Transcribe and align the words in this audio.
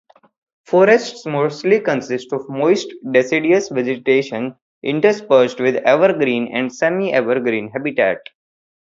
Forests 0.65 1.27
mostly 1.27 1.79
consist 1.79 2.33
of 2.33 2.49
moist 2.49 2.91
deciduous 3.11 3.69
vegetation 3.69 4.55
interspersed 4.81 5.59
with 5.59 5.75
evergreen 5.75 6.47
and 6.57 6.73
semi-evergreen 6.73 7.69
habitat. 7.69 8.17